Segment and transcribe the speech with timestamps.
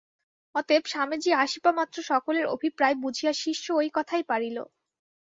[0.55, 4.57] অতএব স্বামীজী আসিবামাত্র সকলের অভিপ্রায় বুঝিয়া শিষ্য ঐ কথাই পাড়িল।